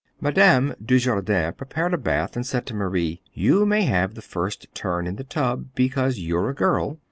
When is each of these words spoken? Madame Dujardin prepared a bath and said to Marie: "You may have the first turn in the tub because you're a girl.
Madame 0.19 0.73
Dujardin 0.83 1.53
prepared 1.53 1.93
a 1.93 1.97
bath 1.99 2.35
and 2.35 2.43
said 2.43 2.65
to 2.65 2.73
Marie: 2.73 3.21
"You 3.33 3.67
may 3.67 3.83
have 3.83 4.15
the 4.15 4.23
first 4.23 4.65
turn 4.73 5.05
in 5.05 5.15
the 5.17 5.23
tub 5.23 5.67
because 5.75 6.17
you're 6.17 6.49
a 6.49 6.55
girl. 6.55 6.97